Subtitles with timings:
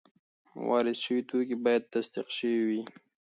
[0.67, 2.81] وارد شوي توکي باید تصدیق شوي وي.